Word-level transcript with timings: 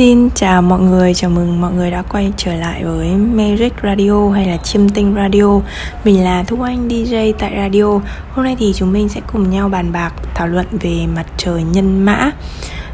Xin 0.00 0.30
chào 0.34 0.62
mọi 0.62 0.80
người, 0.80 1.14
chào 1.14 1.30
mừng 1.30 1.60
mọi 1.60 1.72
người 1.72 1.90
đã 1.90 2.02
quay 2.02 2.32
trở 2.36 2.54
lại 2.54 2.84
với 2.84 3.08
Magic 3.10 3.72
Radio 3.82 4.30
hay 4.30 4.46
là 4.46 4.56
Chiêm 4.56 4.88
Tinh 4.88 5.14
Radio. 5.16 5.60
Mình 6.04 6.24
là 6.24 6.42
Thu 6.42 6.62
Anh 6.62 6.88
DJ 6.88 7.32
tại 7.38 7.52
radio. 7.56 8.00
Hôm 8.32 8.44
nay 8.44 8.56
thì 8.58 8.72
chúng 8.76 8.92
mình 8.92 9.08
sẽ 9.08 9.20
cùng 9.32 9.50
nhau 9.50 9.68
bàn 9.68 9.92
bạc 9.92 10.14
thảo 10.34 10.48
luận 10.48 10.66
về 10.80 11.06
mặt 11.14 11.26
trời 11.36 11.62
nhân 11.62 12.04
mã 12.04 12.30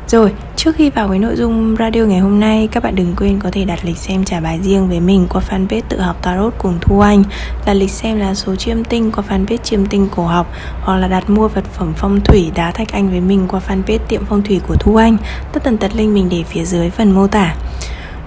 rồi, 0.08 0.32
trước 0.56 0.76
khi 0.76 0.90
vào 0.90 1.08
với 1.08 1.18
nội 1.18 1.36
dung 1.36 1.76
radio 1.78 2.00
ngày 2.00 2.18
hôm 2.18 2.40
nay, 2.40 2.68
các 2.72 2.82
bạn 2.82 2.94
đừng 2.94 3.14
quên 3.16 3.38
có 3.38 3.50
thể 3.52 3.64
đặt 3.64 3.78
lịch 3.84 3.96
xem 3.96 4.24
trả 4.24 4.40
bài 4.40 4.60
riêng 4.62 4.88
với 4.88 5.00
mình 5.00 5.26
qua 5.30 5.42
fanpage 5.50 5.80
tự 5.88 6.00
học 6.00 6.16
tarot 6.22 6.54
cùng 6.58 6.78
Thu 6.80 7.00
Anh. 7.00 7.24
Đặt 7.66 7.74
lịch 7.74 7.90
xem 7.90 8.18
là 8.18 8.34
số 8.34 8.56
chiêm 8.56 8.84
tinh 8.84 9.12
qua 9.12 9.24
fanpage 9.28 9.56
chiêm 9.56 9.86
tinh 9.86 10.08
cổ 10.16 10.26
học 10.26 10.52
Hoặc 10.80 10.96
là 10.96 11.08
đặt 11.08 11.30
mua 11.30 11.48
vật 11.48 11.64
phẩm 11.64 11.92
phong 11.96 12.20
thủy 12.20 12.50
đá 12.54 12.70
thạch 12.70 12.92
anh 12.92 13.10
với 13.10 13.20
mình 13.20 13.46
qua 13.48 13.60
fanpage 13.68 13.98
tiệm 14.08 14.24
phong 14.24 14.42
thủy 14.42 14.60
của 14.68 14.74
Thu 14.74 14.96
Anh. 14.96 15.16
Tất 15.52 15.64
tần 15.64 15.78
tật 15.78 15.96
link 15.96 16.14
mình 16.14 16.28
để 16.30 16.42
phía 16.42 16.64
dưới 16.64 16.90
phần 16.90 17.12
mô 17.12 17.26
tả. 17.26 17.54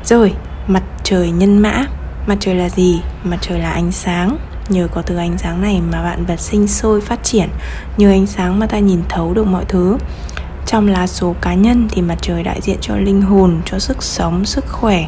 Rồi, 0.03 0.33
mặt 0.67 0.83
trời 1.03 1.31
nhân 1.31 1.57
mã. 1.57 1.85
Mặt 2.27 2.37
trời 2.39 2.55
là 2.55 2.69
gì? 2.69 3.01
Mặt 3.23 3.37
trời 3.41 3.59
là 3.59 3.71
ánh 3.71 3.91
sáng. 3.91 4.37
Nhờ 4.69 4.87
có 4.93 5.01
từ 5.01 5.17
ánh 5.17 5.37
sáng 5.37 5.61
này 5.61 5.81
mà 5.91 6.03
vạn 6.03 6.25
vật 6.25 6.39
sinh 6.39 6.67
sôi 6.67 7.01
phát 7.01 7.23
triển. 7.23 7.49
Nhờ 7.97 8.09
ánh 8.09 8.25
sáng 8.25 8.59
mà 8.59 8.67
ta 8.67 8.79
nhìn 8.79 9.01
thấu 9.09 9.33
được 9.33 9.47
mọi 9.47 9.65
thứ 9.65 9.97
trong 10.69 10.87
lá 10.87 11.07
số 11.07 11.35
cá 11.41 11.53
nhân 11.53 11.87
thì 11.91 12.01
mặt 12.01 12.17
trời 12.21 12.43
đại 12.43 12.61
diện 12.61 12.77
cho 12.81 12.95
linh 12.95 13.21
hồn, 13.21 13.61
cho 13.65 13.79
sức 13.79 14.03
sống, 14.03 14.45
sức 14.45 14.65
khỏe, 14.67 15.07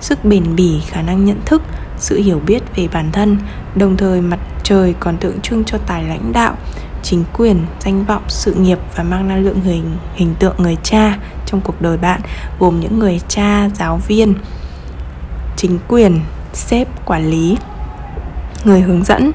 sức 0.00 0.24
bền 0.24 0.56
bỉ, 0.56 0.80
khả 0.86 1.02
năng 1.02 1.24
nhận 1.24 1.40
thức, 1.44 1.62
sự 1.98 2.20
hiểu 2.20 2.40
biết 2.46 2.62
về 2.76 2.88
bản 2.92 3.12
thân. 3.12 3.38
Đồng 3.74 3.96
thời 3.96 4.20
mặt 4.20 4.38
trời 4.62 4.94
còn 5.00 5.16
tượng 5.16 5.40
trưng 5.40 5.64
cho 5.64 5.78
tài 5.86 6.04
lãnh 6.04 6.32
đạo, 6.32 6.56
chính 7.02 7.24
quyền, 7.38 7.66
danh 7.80 8.04
vọng, 8.04 8.22
sự 8.28 8.54
nghiệp 8.54 8.78
và 8.96 9.04
mang 9.04 9.28
năng 9.28 9.44
lượng 9.44 9.60
hình 9.60 9.96
hình 10.14 10.34
tượng 10.38 10.54
người 10.58 10.76
cha 10.82 11.18
trong 11.46 11.60
cuộc 11.60 11.82
đời 11.82 11.96
bạn, 11.96 12.20
gồm 12.58 12.80
những 12.80 12.98
người 12.98 13.20
cha, 13.28 13.68
giáo 13.74 14.00
viên, 14.06 14.34
chính 15.56 15.78
quyền, 15.88 16.20
sếp, 16.52 17.06
quản 17.06 17.30
lý, 17.30 17.56
người 18.64 18.80
hướng 18.80 19.04
dẫn. 19.04 19.32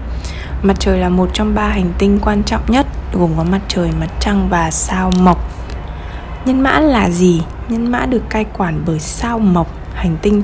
Mặt 0.63 0.75
trời 0.79 0.99
là 0.99 1.09
một 1.09 1.29
trong 1.33 1.55
ba 1.55 1.67
hành 1.67 1.93
tinh 1.97 2.19
quan 2.21 2.43
trọng 2.43 2.61
nhất 2.67 2.87
gồm 3.13 3.31
có 3.37 3.43
mặt 3.43 3.61
trời, 3.67 3.89
mặt 3.99 4.09
trăng 4.19 4.47
và 4.49 4.71
sao 4.71 5.11
mộc 5.19 5.56
Nhân 6.47 6.61
mã 6.61 6.79
là 6.79 7.09
gì? 7.09 7.41
Nhân 7.69 7.91
mã 7.91 8.05
được 8.05 8.21
cai 8.29 8.45
quản 8.57 8.83
bởi 8.85 8.99
sao 8.99 9.39
mộc, 9.39 9.67
hành 9.93 10.17
tinh 10.21 10.43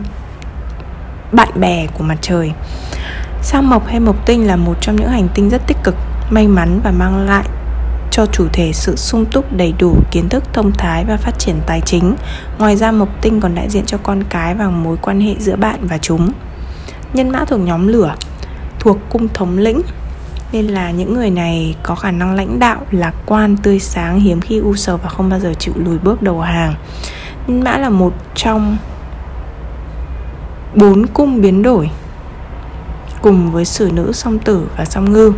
bạn 1.32 1.50
bè 1.56 1.88
của 1.98 2.04
mặt 2.04 2.18
trời. 2.22 2.52
Sao 3.42 3.62
mộc 3.62 3.88
hay 3.88 4.00
mộc 4.00 4.26
tinh 4.26 4.48
là 4.48 4.56
một 4.56 4.74
trong 4.82 4.96
những 4.96 5.10
hành 5.10 5.28
tinh 5.34 5.50
rất 5.50 5.62
tích 5.68 5.78
cực, 5.84 5.96
may 6.30 6.48
mắn 6.48 6.80
và 6.84 6.92
mang 6.92 7.26
lại 7.26 7.46
cho 8.12 8.26
chủ 8.26 8.48
thể 8.54 8.72
sự 8.74 8.96
sung 8.96 9.26
túc 9.26 9.54
đầy 9.54 9.74
đủ 9.80 9.98
kiến 10.12 10.30
thức 10.30 10.44
thông 10.54 10.72
thái 10.72 11.06
và 11.06 11.18
phát 11.18 11.40
triển 11.40 11.56
tài 11.66 11.82
chính. 11.82 12.16
Ngoài 12.60 12.76
ra 12.76 12.92
mộc 12.92 13.10
tinh 13.22 13.40
còn 13.40 13.56
đại 13.56 13.70
diện 13.70 13.86
cho 13.86 13.98
con 14.04 14.24
cái 14.30 14.56
và 14.56 14.70
mối 14.70 14.98
quan 15.02 15.22
hệ 15.22 15.36
giữa 15.40 15.56
bạn 15.56 15.80
và 15.82 15.98
chúng. 15.98 16.32
Nhân 17.14 17.30
mã 17.30 17.46
thuộc 17.46 17.60
nhóm 17.60 17.88
lửa, 17.88 18.16
thuộc 18.80 18.98
cung 19.10 19.28
thống 19.34 19.58
lĩnh, 19.58 19.82
nên 20.54 20.68
là 20.68 20.92
những 20.92 21.14
người 21.14 21.30
này 21.30 21.76
có 21.84 21.96
khả 21.96 22.12
năng 22.12 22.36
lãnh 22.36 22.60
đạo 22.60 22.82
lạc 22.92 23.14
quan, 23.26 23.58
tươi 23.58 23.80
sáng, 23.80 24.20
hiếm 24.20 24.42
khi 24.42 24.58
u 24.58 24.76
sầu 24.76 24.98
và 24.98 25.10
không 25.10 25.30
bao 25.30 25.40
giờ 25.40 25.54
chịu 25.60 25.74
lùi 25.78 25.98
bước 25.98 26.22
đầu 26.22 26.42
hàng. 26.42 26.74
Nhân 27.48 27.64
mã 27.64 27.78
là 27.78 27.90
một 27.90 28.14
trong 28.36 28.78
bốn 30.76 31.08
cung 31.08 31.42
biến 31.42 31.62
đổi 31.62 31.90
cùng 33.22 33.52
với 33.52 33.66
sử 33.66 33.92
nữ, 33.94 34.12
song 34.14 34.40
tử 34.40 34.68
và 34.78 34.86
song 34.86 35.14
ngư, 35.14 35.34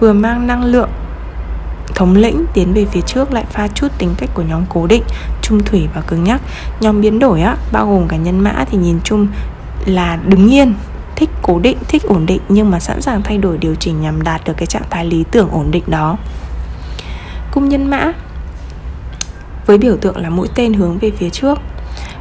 vừa 0.00 0.12
mang 0.12 0.46
năng 0.46 0.64
lượng 0.64 0.90
thống 1.94 2.16
lĩnh 2.16 2.44
tiến 2.54 2.74
về 2.74 2.84
phía 2.84 3.00
trước, 3.00 3.32
lại 3.32 3.44
pha 3.50 3.68
chút 3.68 3.88
tính 3.98 4.14
cách 4.18 4.30
của 4.34 4.42
nhóm 4.42 4.62
cố 4.68 4.86
định, 4.86 5.02
trung 5.42 5.64
thủy 5.64 5.88
và 5.94 6.00
cứng 6.00 6.24
nhắc. 6.24 6.40
Nhóm 6.80 7.00
biến 7.00 7.18
đổi 7.18 7.40
á, 7.40 7.56
bao 7.72 7.86
gồm 7.86 8.08
cả 8.08 8.16
nhân 8.16 8.40
mã 8.40 8.64
thì 8.70 8.78
nhìn 8.78 8.98
chung 9.04 9.28
là 9.86 10.18
đứng 10.26 10.52
yên 10.52 10.74
thích 11.16 11.30
cố 11.42 11.58
định, 11.58 11.78
thích 11.88 12.02
ổn 12.02 12.26
định 12.26 12.40
nhưng 12.48 12.70
mà 12.70 12.80
sẵn 12.80 13.02
sàng 13.02 13.22
thay 13.22 13.38
đổi 13.38 13.58
điều 13.58 13.74
chỉnh 13.74 14.00
nhằm 14.00 14.22
đạt 14.22 14.40
được 14.44 14.54
cái 14.56 14.66
trạng 14.66 14.86
thái 14.90 15.06
lý 15.06 15.24
tưởng 15.30 15.48
ổn 15.50 15.70
định 15.70 15.84
đó. 15.86 16.16
Cung 17.50 17.68
nhân 17.68 17.90
mã, 17.90 18.12
với 19.66 19.78
biểu 19.78 19.96
tượng 19.96 20.16
là 20.16 20.30
mũi 20.30 20.48
tên 20.54 20.74
hướng 20.74 20.98
về 20.98 21.10
phía 21.10 21.30
trước. 21.30 21.58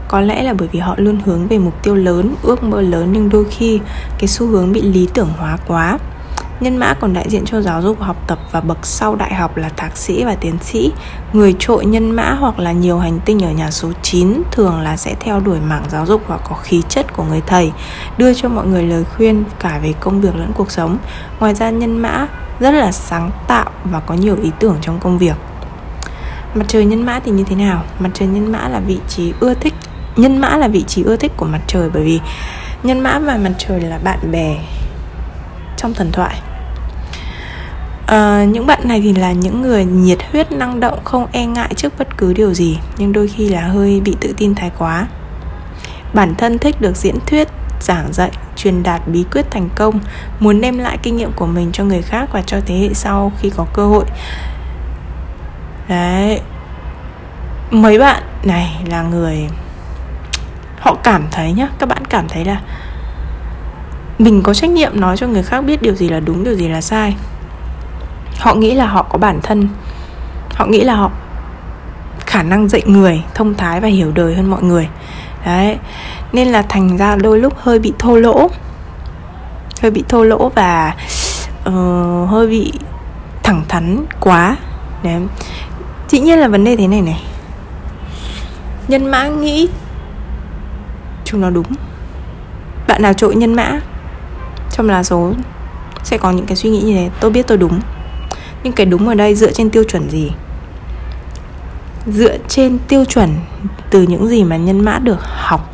Có 0.07 0.21
lẽ 0.21 0.43
là 0.43 0.53
bởi 0.53 0.67
vì 0.71 0.79
họ 0.79 0.95
luôn 0.97 1.19
hướng 1.25 1.47
về 1.47 1.57
mục 1.57 1.83
tiêu 1.83 1.95
lớn, 1.95 2.35
ước 2.43 2.63
mơ 2.63 2.81
lớn 2.81 3.09
nhưng 3.13 3.29
đôi 3.29 3.45
khi 3.51 3.79
cái 4.19 4.27
xu 4.27 4.47
hướng 4.47 4.71
bị 4.71 4.81
lý 4.81 5.07
tưởng 5.13 5.29
hóa 5.37 5.57
quá. 5.67 5.97
Nhân 6.59 6.77
mã 6.77 6.93
còn 6.93 7.13
đại 7.13 7.29
diện 7.29 7.45
cho 7.45 7.61
giáo 7.61 7.81
dục 7.81 8.01
học 8.01 8.27
tập 8.27 8.39
và 8.51 8.61
bậc 8.61 8.85
sau 8.85 9.15
đại 9.15 9.33
học 9.33 9.57
là 9.57 9.69
thạc 9.69 9.97
sĩ 9.97 10.23
và 10.23 10.35
tiến 10.35 10.57
sĩ. 10.61 10.91
Người 11.33 11.55
trội 11.59 11.85
nhân 11.85 12.11
mã 12.11 12.33
hoặc 12.33 12.59
là 12.59 12.71
nhiều 12.71 12.99
hành 12.99 13.19
tinh 13.25 13.43
ở 13.43 13.51
nhà 13.51 13.71
số 13.71 13.91
9 14.01 14.41
thường 14.51 14.79
là 14.79 14.97
sẽ 14.97 15.15
theo 15.19 15.39
đuổi 15.39 15.59
mảng 15.59 15.83
giáo 15.89 16.05
dục 16.05 16.21
và 16.27 16.37
có 16.37 16.55
khí 16.55 16.81
chất 16.89 17.13
của 17.15 17.23
người 17.23 17.41
thầy, 17.47 17.71
đưa 18.17 18.33
cho 18.33 18.49
mọi 18.49 18.67
người 18.67 18.83
lời 18.83 19.03
khuyên 19.15 19.43
cả 19.59 19.79
về 19.83 19.93
công 19.99 20.21
việc 20.21 20.35
lẫn 20.35 20.51
cuộc 20.55 20.71
sống. 20.71 20.97
Ngoài 21.39 21.55
ra 21.55 21.69
nhân 21.69 21.97
mã 21.97 22.27
rất 22.59 22.71
là 22.71 22.91
sáng 22.91 23.31
tạo 23.47 23.71
và 23.83 23.99
có 23.99 24.13
nhiều 24.15 24.37
ý 24.43 24.51
tưởng 24.59 24.77
trong 24.81 24.99
công 24.99 25.17
việc. 25.17 25.35
Mặt 26.55 26.65
trời 26.67 26.85
nhân 26.85 27.05
mã 27.05 27.19
thì 27.19 27.31
như 27.31 27.43
thế 27.43 27.55
nào? 27.55 27.83
Mặt 27.99 28.09
trời 28.13 28.27
nhân 28.27 28.51
mã 28.51 28.67
là 28.67 28.79
vị 28.79 28.99
trí 29.07 29.33
ưa 29.39 29.53
thích 29.53 29.73
Nhân 30.15 30.37
mã 30.37 30.57
là 30.57 30.67
vị 30.67 30.83
trí 30.87 31.03
ưa 31.03 31.15
thích 31.15 31.31
của 31.37 31.45
mặt 31.45 31.61
trời 31.67 31.89
bởi 31.93 32.03
vì 32.03 32.19
nhân 32.83 32.99
mã 32.99 33.19
và 33.19 33.37
mặt 33.37 33.51
trời 33.57 33.81
là 33.81 33.99
bạn 34.03 34.31
bè 34.31 34.57
trong 35.83 35.93
thần 35.93 36.11
thoại. 36.11 36.35
À, 38.07 38.43
những 38.43 38.67
bạn 38.67 38.79
này 38.83 39.01
thì 39.01 39.13
là 39.13 39.31
những 39.31 39.61
người 39.61 39.85
nhiệt 39.85 40.17
huyết 40.31 40.51
năng 40.51 40.79
động 40.79 40.99
không 41.03 41.27
e 41.31 41.45
ngại 41.45 41.73
trước 41.75 41.93
bất 41.97 42.17
cứ 42.17 42.33
điều 42.33 42.53
gì 42.53 42.77
nhưng 42.97 43.13
đôi 43.13 43.27
khi 43.27 43.49
là 43.49 43.61
hơi 43.61 44.01
bị 44.01 44.15
tự 44.19 44.33
tin 44.37 44.55
thái 44.55 44.71
quá. 44.77 45.07
Bản 46.13 46.35
thân 46.35 46.57
thích 46.57 46.81
được 46.81 46.97
diễn 46.97 47.15
thuyết 47.27 47.47
giảng 47.81 48.13
dạy 48.13 48.31
truyền 48.55 48.83
đạt 48.83 49.01
bí 49.07 49.25
quyết 49.31 49.51
thành 49.51 49.69
công 49.75 49.99
muốn 50.39 50.61
đem 50.61 50.77
lại 50.77 50.97
kinh 51.03 51.17
nghiệm 51.17 51.31
của 51.31 51.45
mình 51.45 51.71
cho 51.71 51.83
người 51.83 52.01
khác 52.01 52.29
và 52.33 52.41
cho 52.41 52.57
thế 52.65 52.75
hệ 52.75 52.93
sau 52.93 53.31
khi 53.39 53.49
có 53.49 53.65
cơ 53.73 53.85
hội. 53.85 54.05
Đấy. 55.89 56.41
Mấy 57.71 57.99
bạn 57.99 58.23
này 58.43 58.75
là 58.89 59.01
người 59.01 59.47
họ 60.79 60.95
cảm 61.03 61.23
thấy 61.31 61.51
nhá 61.51 61.67
các 61.79 61.89
bạn 61.89 62.05
cảm 62.05 62.27
thấy 62.27 62.45
là 62.45 62.61
mình 64.19 64.41
có 64.41 64.53
trách 64.53 64.69
nhiệm 64.69 64.99
nói 64.99 65.17
cho 65.17 65.27
người 65.27 65.43
khác 65.43 65.61
biết 65.61 65.81
điều 65.81 65.95
gì 65.95 66.09
là 66.09 66.19
đúng 66.19 66.43
điều 66.43 66.55
gì 66.55 66.67
là 66.67 66.81
sai. 66.81 67.15
Họ 68.39 68.55
nghĩ 68.55 68.73
là 68.73 68.85
họ 68.85 69.03
có 69.03 69.17
bản 69.17 69.39
thân. 69.43 69.67
Họ 70.55 70.65
nghĩ 70.65 70.81
là 70.81 70.95
họ 70.95 71.11
khả 72.25 72.43
năng 72.43 72.69
dạy 72.69 72.81
người 72.85 73.23
thông 73.33 73.53
thái 73.53 73.81
và 73.81 73.87
hiểu 73.87 74.11
đời 74.11 74.35
hơn 74.35 74.49
mọi 74.49 74.63
người. 74.63 74.87
Đấy. 75.45 75.77
Nên 76.33 76.47
là 76.47 76.61
thành 76.61 76.97
ra 76.97 77.15
đôi 77.15 77.39
lúc 77.39 77.53
hơi 77.57 77.79
bị 77.79 77.93
thô 77.99 78.17
lỗ. 78.17 78.49
Hơi 79.81 79.91
bị 79.91 80.03
thô 80.09 80.23
lỗ 80.23 80.49
và 80.55 80.95
uh, 81.69 82.29
hơi 82.29 82.47
bị 82.47 82.73
thẳng 83.43 83.61
thắn 83.69 84.05
quá. 84.19 84.57
Đấy. 85.03 85.21
Dĩ 86.07 86.19
nhiên 86.19 86.39
là 86.39 86.47
vấn 86.47 86.63
đề 86.63 86.75
thế 86.75 86.87
này 86.87 87.01
này. 87.01 87.23
Nhân 88.87 89.05
mã 89.05 89.27
nghĩ 89.27 89.69
chúng 91.25 91.41
nó 91.41 91.49
đúng. 91.49 91.65
Bạn 92.87 93.01
nào 93.01 93.13
trội 93.13 93.35
nhân 93.35 93.53
mã? 93.53 93.79
Trong 94.73 94.89
lá 94.89 95.03
số 95.03 95.33
sẽ 96.03 96.17
có 96.17 96.31
những 96.31 96.45
cái 96.45 96.55
suy 96.55 96.69
nghĩ 96.69 96.81
như 96.81 96.93
thế. 96.93 97.09
Tôi 97.19 97.31
biết 97.31 97.47
tôi 97.47 97.57
đúng. 97.57 97.79
Nhưng 98.63 98.73
cái 98.73 98.85
đúng 98.85 99.07
ở 99.07 99.13
đây 99.13 99.35
dựa 99.35 99.51
trên 99.51 99.69
tiêu 99.69 99.83
chuẩn 99.83 100.09
gì? 100.09 100.31
Dựa 102.07 102.37
trên 102.47 102.79
tiêu 102.87 103.05
chuẩn 103.05 103.29
từ 103.89 104.01
những 104.01 104.27
gì 104.27 104.43
mà 104.43 104.57
nhân 104.57 104.85
mã 104.85 104.99
được 104.99 105.19
học, 105.21 105.73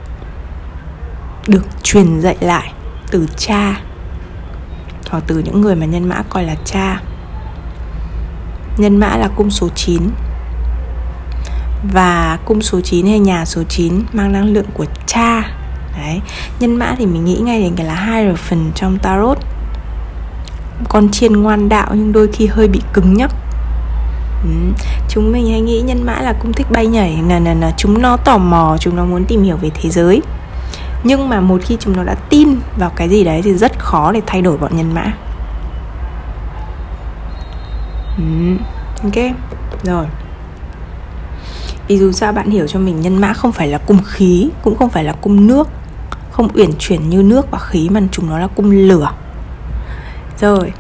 được 1.47 1.65
truyền 1.83 2.19
dạy 2.21 2.37
lại 2.39 2.73
từ 3.11 3.27
cha, 3.37 3.81
hoặc 5.09 5.23
từ 5.27 5.39
những 5.39 5.61
người 5.61 5.75
mà 5.75 5.85
nhân 5.85 6.09
mã 6.09 6.23
coi 6.29 6.43
là 6.43 6.55
cha. 6.66 7.01
Nhân 8.77 8.97
mã 8.97 9.17
là 9.17 9.27
cung 9.35 9.49
số 9.49 9.69
9 9.75 10.01
và 11.93 12.37
cung 12.45 12.61
số 12.61 12.81
9 12.81 13.05
hay 13.05 13.19
nhà 13.19 13.45
số 13.45 13.63
9 13.63 14.03
mang 14.13 14.31
năng 14.31 14.53
lượng 14.53 14.67
của 14.73 14.85
cha 15.05 15.59
đấy. 15.97 16.22
Nhân 16.59 16.76
mã 16.76 16.96
thì 16.97 17.06
mình 17.06 17.26
nghĩ 17.26 17.38
ngay 17.44 17.62
đến 17.62 17.76
cái 17.76 17.86
là 17.86 17.94
hai 17.94 18.36
phần 18.36 18.72
trong 18.76 18.97
tarot. 18.97 19.38
Con 20.90 21.09
chiên 21.09 21.34
ngoan 21.34 21.70
đạo 21.70 21.88
nhưng 21.94 22.12
đôi 22.12 22.28
khi 22.34 22.47
hơi 22.47 22.68
bị 22.68 22.82
cứng 22.94 23.14
nhắc 23.14 23.32
ừ. 24.44 24.50
chúng 25.09 25.32
mình 25.32 25.50
hay 25.50 25.62
nghĩ 25.62 25.82
nhân 25.82 26.06
mã 26.06 26.22
là 26.22 26.34
cung 26.34 26.53
thích 26.53 26.68
bay 26.72 26.88
nhảy 26.88 27.20
là 27.30 27.40
là 27.40 27.53
là 27.53 27.74
chúng 27.78 28.02
nó 28.02 28.18
tò 28.18 28.38
mò, 28.38 28.78
chúng 28.80 28.96
nó 28.96 29.06
muốn 29.06 29.26
tìm 29.26 29.44
hiểu 29.44 29.58
về 29.58 29.70
thế 29.82 29.90
giới. 29.90 30.22
Nhưng 31.03 31.30
mà 31.30 31.41
một 31.41 31.62
khi 31.66 31.78
chúng 31.80 31.97
nó 31.97 32.03
đã 32.03 32.16
tin 32.16 32.50
vào 32.78 32.91
cái 32.96 33.09
gì 33.09 33.24
đấy 33.24 33.41
thì 33.41 33.53
rất 33.53 33.80
khó 33.80 34.12
để 34.12 34.22
thay 34.26 34.41
đổi 34.41 34.58
bọn 34.58 34.78
nhân 34.78 34.94
mã. 34.94 35.14
Ừ. 38.18 38.24
ok, 39.03 39.36
rồi. 39.84 40.06
Vì 41.88 41.97
dù 41.97 42.12
sao 42.12 42.32
bạn 42.32 42.50
hiểu 42.50 42.68
cho 42.68 42.80
mình 42.80 43.02
nhân 43.02 43.22
mã 43.22 43.34
không 43.34 43.52
phải 43.52 43.68
là 43.68 43.78
cung 43.78 44.00
khí, 44.06 44.50
cũng 44.62 44.78
không 44.78 44.90
phải 44.90 45.03
là 45.03 45.14
cung 45.22 45.47
nước 45.47 45.68
không 46.40 46.50
uyển 46.53 46.70
chuyển 46.80 47.09
như 47.09 47.24
nước 47.24 47.52
và 47.52 47.59
khí 47.59 47.90
mà 47.90 48.02
chúng 48.12 48.30
nó 48.30 48.40
là 48.40 48.47
cung 48.47 48.72
lửa. 48.72 49.12
Rồi 50.41 50.72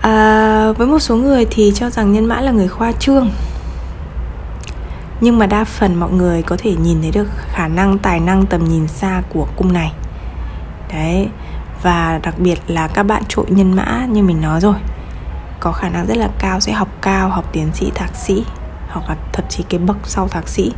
à, 0.00 0.72
với 0.72 0.86
một 0.86 0.98
số 0.98 1.16
người 1.16 1.46
thì 1.50 1.72
cho 1.74 1.90
rằng 1.90 2.12
nhân 2.12 2.24
mã 2.24 2.40
là 2.40 2.50
người 2.50 2.68
khoa 2.68 2.92
trương. 2.92 3.30
Nhưng 5.20 5.38
mà 5.38 5.46
đa 5.46 5.64
phần 5.64 5.94
mọi 5.94 6.10
người 6.10 6.42
có 6.42 6.56
thể 6.58 6.74
nhìn 6.74 7.02
thấy 7.02 7.10
được 7.10 7.26
khả 7.52 7.68
năng 7.68 7.98
tài 7.98 8.20
năng 8.20 8.46
tầm 8.46 8.64
nhìn 8.64 8.88
xa 8.88 9.22
của 9.32 9.46
cung 9.56 9.72
này. 9.72 9.92
Đấy 10.92 11.28
và 11.82 12.20
đặc 12.22 12.34
biệt 12.38 12.58
là 12.66 12.88
các 12.88 13.02
bạn 13.02 13.22
trội 13.28 13.46
nhân 13.48 13.76
mã 13.76 14.06
như 14.10 14.22
mình 14.22 14.40
nói 14.40 14.60
rồi 14.60 14.76
có 15.60 15.72
khả 15.72 15.88
năng 15.88 16.06
rất 16.06 16.16
là 16.16 16.28
cao 16.38 16.60
sẽ 16.60 16.72
học 16.72 16.88
cao 17.00 17.28
học 17.28 17.44
tiến 17.52 17.70
sĩ 17.74 17.90
thạc 17.94 18.16
sĩ 18.16 18.44
hoặc 18.88 19.08
là 19.08 19.16
thậm 19.32 19.44
chí 19.48 19.64
cái 19.68 19.80
bậc 19.80 19.96
sau 20.04 20.28
thạc 20.28 20.48
sĩ 20.48 20.72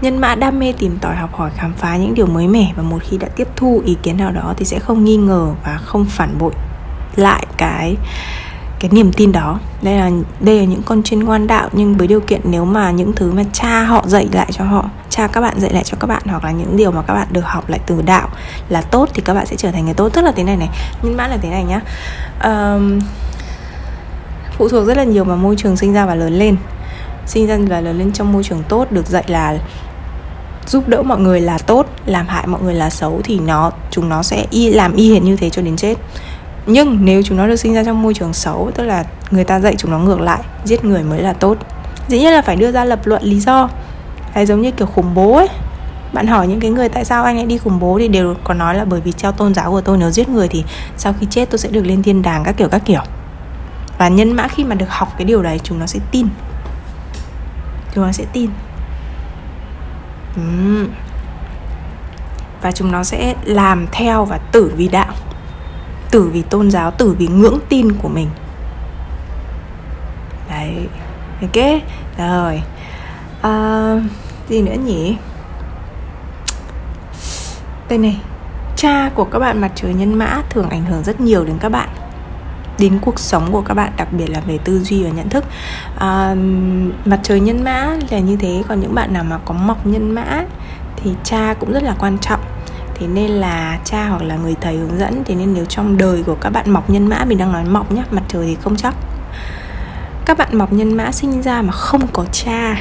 nhân 0.00 0.18
mã 0.18 0.34
đam 0.34 0.58
mê 0.58 0.72
tìm 0.72 0.98
tòi 0.98 1.16
học 1.16 1.34
hỏi 1.34 1.50
khám 1.56 1.72
phá 1.72 1.96
những 1.96 2.14
điều 2.14 2.26
mới 2.26 2.48
mẻ 2.48 2.72
và 2.76 2.82
một 2.82 2.98
khi 3.02 3.18
đã 3.18 3.28
tiếp 3.36 3.48
thu 3.56 3.82
ý 3.84 3.96
kiến 4.02 4.16
nào 4.16 4.32
đó 4.32 4.54
thì 4.56 4.64
sẽ 4.64 4.78
không 4.78 5.04
nghi 5.04 5.16
ngờ 5.16 5.50
và 5.64 5.78
không 5.84 6.04
phản 6.04 6.38
bội 6.38 6.52
lại 7.16 7.46
cái 7.56 7.96
cái 8.80 8.90
niềm 8.92 9.12
tin 9.12 9.32
đó. 9.32 9.58
Đây 9.82 9.94
là 9.94 10.10
đây 10.40 10.58
là 10.58 10.64
những 10.64 10.82
con 10.82 11.02
trên 11.02 11.20
ngoan 11.24 11.46
đạo 11.46 11.68
nhưng 11.72 11.96
với 11.96 12.06
điều 12.06 12.20
kiện 12.20 12.40
nếu 12.44 12.64
mà 12.64 12.90
những 12.90 13.12
thứ 13.12 13.32
mà 13.32 13.42
cha 13.52 13.82
họ 13.82 14.04
dạy 14.06 14.28
lại 14.32 14.48
cho 14.52 14.64
họ 14.64 14.84
cha 15.10 15.26
các 15.26 15.40
bạn 15.40 15.60
dạy 15.60 15.72
lại 15.72 15.84
cho 15.84 15.96
các 16.00 16.06
bạn 16.06 16.22
hoặc 16.26 16.44
là 16.44 16.50
những 16.50 16.76
điều 16.76 16.90
mà 16.90 17.02
các 17.02 17.14
bạn 17.14 17.28
được 17.30 17.44
học 17.44 17.68
lại 17.68 17.80
từ 17.86 18.02
đạo 18.02 18.28
là 18.68 18.82
tốt 18.82 19.08
thì 19.14 19.22
các 19.22 19.34
bạn 19.34 19.46
sẽ 19.46 19.56
trở 19.56 19.70
thành 19.70 19.84
người 19.84 19.94
tốt. 19.94 20.08
Tức 20.08 20.22
là 20.22 20.32
thế 20.36 20.44
này 20.44 20.56
này 20.56 20.68
nhân 21.02 21.16
mã 21.16 21.28
là 21.28 21.36
thế 21.36 21.50
này 21.50 21.64
nhá. 21.64 21.80
Um, 22.44 23.00
phụ 24.58 24.68
thuộc 24.68 24.86
rất 24.86 24.96
là 24.96 25.04
nhiều 25.04 25.24
vào 25.24 25.36
môi 25.36 25.56
trường 25.56 25.76
sinh 25.76 25.92
ra 25.92 26.06
và 26.06 26.14
lớn 26.14 26.38
lên. 26.38 26.56
Sinh 27.26 27.46
ra 27.46 27.58
và 27.68 27.80
lớn 27.80 27.98
lên 27.98 28.12
trong 28.12 28.32
môi 28.32 28.44
trường 28.44 28.62
tốt 28.68 28.92
được 28.92 29.06
dạy 29.06 29.24
là 29.26 29.58
giúp 30.66 30.88
đỡ 30.88 31.02
mọi 31.02 31.18
người 31.18 31.40
là 31.40 31.58
tốt, 31.58 31.86
làm 32.06 32.26
hại 32.28 32.46
mọi 32.46 32.62
người 32.62 32.74
là 32.74 32.90
xấu 32.90 33.20
thì 33.24 33.38
nó, 33.38 33.70
chúng 33.90 34.08
nó 34.08 34.22
sẽ 34.22 34.46
y, 34.50 34.70
làm 34.70 34.96
y 34.96 35.14
hệt 35.14 35.22
như 35.22 35.36
thế 35.36 35.50
cho 35.50 35.62
đến 35.62 35.76
chết. 35.76 35.94
Nhưng 36.66 37.04
nếu 37.04 37.22
chúng 37.22 37.38
nó 37.38 37.46
được 37.46 37.56
sinh 37.56 37.74
ra 37.74 37.84
trong 37.84 38.02
môi 38.02 38.14
trường 38.14 38.32
xấu, 38.32 38.70
tức 38.74 38.84
là 38.84 39.04
người 39.30 39.44
ta 39.44 39.60
dạy 39.60 39.74
chúng 39.78 39.90
nó 39.90 39.98
ngược 39.98 40.20
lại, 40.20 40.40
giết 40.64 40.84
người 40.84 41.02
mới 41.02 41.22
là 41.22 41.32
tốt. 41.32 41.56
Dĩ 42.08 42.18
nhiên 42.18 42.32
là 42.32 42.42
phải 42.42 42.56
đưa 42.56 42.72
ra 42.72 42.84
lập 42.84 43.00
luận 43.04 43.22
lý 43.22 43.40
do. 43.40 43.68
Hay 44.32 44.46
giống 44.46 44.62
như 44.62 44.70
kiểu 44.70 44.86
khủng 44.86 45.14
bố 45.14 45.36
ấy. 45.36 45.48
Bạn 46.12 46.26
hỏi 46.26 46.46
những 46.46 46.60
cái 46.60 46.70
người 46.70 46.88
tại 46.88 47.04
sao 47.04 47.24
anh 47.24 47.36
lại 47.36 47.46
đi 47.46 47.58
khủng 47.58 47.80
bố 47.80 47.98
thì 47.98 48.08
đều 48.08 48.34
có 48.44 48.54
nói 48.54 48.74
là 48.74 48.84
bởi 48.84 49.00
vì 49.00 49.12
theo 49.12 49.32
tôn 49.32 49.54
giáo 49.54 49.70
của 49.70 49.80
tôi, 49.80 49.98
nếu 49.98 50.10
giết 50.10 50.28
người 50.28 50.48
thì 50.48 50.64
sau 50.96 51.14
khi 51.20 51.26
chết 51.30 51.50
tôi 51.50 51.58
sẽ 51.58 51.68
được 51.68 51.86
lên 51.86 52.02
thiên 52.02 52.22
đàng, 52.22 52.44
các 52.44 52.56
kiểu 52.56 52.68
các 52.68 52.82
kiểu. 52.84 53.02
Và 53.98 54.08
nhân 54.08 54.32
mã 54.32 54.48
khi 54.48 54.64
mà 54.64 54.74
được 54.74 54.88
học 54.88 55.14
cái 55.18 55.24
điều 55.24 55.42
đấy, 55.42 55.60
chúng 55.62 55.78
nó 55.78 55.86
sẽ 55.86 55.98
tin. 56.10 56.28
Chúng 57.94 58.04
nó 58.04 58.12
sẽ 58.12 58.24
tin 58.32 58.50
uhm. 60.40 60.88
và 62.62 62.72
chúng 62.72 62.92
nó 62.92 63.04
sẽ 63.04 63.34
làm 63.44 63.86
theo 63.92 64.24
và 64.24 64.38
tử 64.52 64.72
vì 64.76 64.88
đạo 64.88 65.14
tử 66.10 66.30
vì 66.32 66.42
tôn 66.42 66.70
giáo 66.70 66.90
tử 66.90 67.14
vì 67.18 67.26
ngưỡng 67.26 67.58
tin 67.68 67.92
của 67.92 68.08
mình. 68.08 68.28
Đấy 70.50 70.88
ok 71.40 71.82
rồi 72.18 72.62
à, 73.42 73.92
gì 74.48 74.62
nữa 74.62 74.76
nhỉ? 74.84 75.16
Đây 77.88 77.98
này 77.98 78.20
cha 78.76 79.10
của 79.14 79.24
các 79.24 79.38
bạn 79.38 79.60
mặt 79.60 79.70
trời 79.74 79.94
nhân 79.94 80.14
mã 80.14 80.42
thường 80.50 80.68
ảnh 80.68 80.84
hưởng 80.84 81.02
rất 81.02 81.20
nhiều 81.20 81.44
đến 81.44 81.56
các 81.60 81.68
bạn 81.68 81.88
đến 82.78 82.98
cuộc 83.02 83.18
sống 83.18 83.52
của 83.52 83.62
các 83.62 83.74
bạn 83.74 83.92
đặc 83.96 84.08
biệt 84.12 84.30
là 84.30 84.40
về 84.40 84.58
tư 84.58 84.80
duy 84.80 85.04
và 85.04 85.10
nhận 85.10 85.28
thức. 85.28 85.44
À, 85.98 86.34
mặt 87.04 87.20
trời 87.22 87.40
nhân 87.40 87.64
mã 87.64 87.96
là 88.10 88.18
như 88.18 88.36
thế 88.36 88.62
còn 88.68 88.80
những 88.80 88.94
bạn 88.94 89.12
nào 89.12 89.24
mà 89.24 89.38
có 89.44 89.54
mọc 89.54 89.86
nhân 89.86 90.10
mã 90.10 90.44
thì 90.96 91.10
cha 91.24 91.54
cũng 91.60 91.72
rất 91.72 91.82
là 91.82 91.94
quan 91.98 92.18
trọng. 92.18 92.40
Thế 92.94 93.06
nên 93.06 93.30
là 93.30 93.78
cha 93.84 94.08
hoặc 94.08 94.22
là 94.22 94.36
người 94.36 94.54
thầy 94.60 94.76
hướng 94.76 94.98
dẫn 94.98 95.22
thế 95.24 95.34
nên 95.34 95.54
nếu 95.54 95.64
trong 95.64 95.96
đời 95.96 96.22
của 96.26 96.36
các 96.40 96.50
bạn 96.50 96.70
mọc 96.70 96.90
nhân 96.90 97.08
mã 97.08 97.24
mình 97.24 97.38
đang 97.38 97.52
nói 97.52 97.64
mọc 97.64 97.92
nhá 97.92 98.04
mặt 98.10 98.22
trời 98.28 98.46
thì 98.46 98.56
không 98.62 98.76
chắc. 98.76 98.94
Các 100.24 100.38
bạn 100.38 100.58
mọc 100.58 100.72
nhân 100.72 100.96
mã 100.96 101.12
sinh 101.12 101.42
ra 101.42 101.62
mà 101.62 101.72
không 101.72 102.06
có 102.12 102.24
cha 102.32 102.76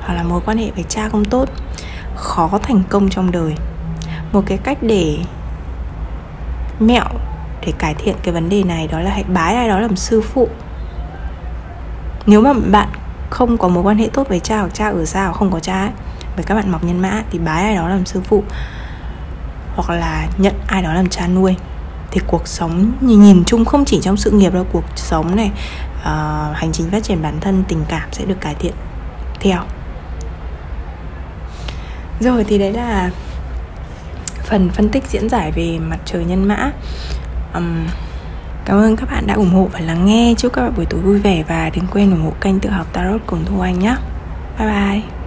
hoặc 0.00 0.14
là 0.14 0.22
mối 0.22 0.40
quan 0.46 0.58
hệ 0.58 0.70
với 0.70 0.84
cha 0.88 1.08
không 1.08 1.24
tốt 1.24 1.48
khó 2.16 2.58
thành 2.62 2.82
công 2.88 3.08
trong 3.08 3.30
đời. 3.30 3.54
Một 4.32 4.42
cái 4.46 4.58
cách 4.58 4.78
để 4.82 5.18
mẹo 6.80 7.04
để 7.66 7.72
cải 7.78 7.94
thiện 7.94 8.16
cái 8.22 8.34
vấn 8.34 8.48
đề 8.48 8.62
này 8.62 8.88
đó 8.88 9.00
là 9.00 9.10
hãy 9.10 9.24
bái 9.24 9.54
ai 9.54 9.68
đó 9.68 9.78
làm 9.78 9.96
sư 9.96 10.20
phụ. 10.20 10.48
Nếu 12.26 12.40
mà 12.40 12.52
bạn 12.52 12.88
không 13.30 13.58
có 13.58 13.68
mối 13.68 13.82
quan 13.82 13.98
hệ 13.98 14.08
tốt 14.12 14.28
với 14.28 14.40
cha 14.40 14.58
hoặc 14.58 14.74
cha 14.74 14.88
ở 14.88 15.04
xa 15.04 15.24
hoặc 15.24 15.32
không 15.32 15.50
có 15.50 15.60
cha 15.60 15.80
ấy, 15.80 15.90
với 16.36 16.44
các 16.44 16.54
bạn 16.54 16.70
mọc 16.70 16.84
nhân 16.84 17.02
mã 17.02 17.22
thì 17.30 17.38
bái 17.38 17.64
ai 17.64 17.74
đó 17.74 17.88
làm 17.88 18.06
sư 18.06 18.20
phụ 18.24 18.44
hoặc 19.74 19.90
là 19.90 20.28
nhận 20.38 20.54
ai 20.66 20.82
đó 20.82 20.92
làm 20.92 21.08
cha 21.08 21.26
nuôi. 21.26 21.56
Thì 22.10 22.20
cuộc 22.26 22.48
sống 22.48 22.92
nhìn, 23.00 23.22
nhìn 23.22 23.44
chung 23.44 23.64
không 23.64 23.84
chỉ 23.84 24.00
trong 24.02 24.16
sự 24.16 24.30
nghiệp 24.30 24.54
đâu 24.54 24.66
cuộc 24.72 24.84
sống 24.96 25.36
này 25.36 25.50
uh, 26.00 26.56
hành 26.56 26.70
trình 26.72 26.90
phát 26.90 27.02
triển 27.02 27.22
bản 27.22 27.40
thân 27.40 27.64
tình 27.68 27.84
cảm 27.88 28.08
sẽ 28.12 28.24
được 28.24 28.40
cải 28.40 28.54
thiện 28.54 28.72
theo. 29.40 29.60
Rồi 32.20 32.44
thì 32.44 32.58
đấy 32.58 32.72
là 32.72 33.10
phần 34.44 34.70
phân 34.70 34.88
tích 34.88 35.04
diễn 35.08 35.28
giải 35.28 35.52
về 35.52 35.78
mặt 35.78 35.98
trời 36.04 36.24
nhân 36.24 36.48
mã 36.48 36.70
um, 37.54 37.86
cảm 38.64 38.76
ơn 38.76 38.96
các 38.96 39.10
bạn 39.10 39.26
đã 39.26 39.34
ủng 39.34 39.50
hộ 39.50 39.68
và 39.72 39.80
lắng 39.80 40.06
nghe. 40.06 40.34
Chúc 40.38 40.52
các 40.52 40.62
bạn 40.62 40.72
buổi 40.76 40.84
tối 40.84 41.00
vui 41.00 41.18
vẻ 41.18 41.42
và 41.48 41.70
đừng 41.74 41.86
quên 41.92 42.10
ủng 42.10 42.22
hộ 42.22 42.32
kênh 42.40 42.60
tự 42.60 42.70
học 42.70 42.86
tarot 42.92 43.20
cùng 43.26 43.44
thu 43.46 43.60
anh 43.60 43.78
nhé. 43.78 43.96
Bye 44.58 44.68
bye. 44.68 45.17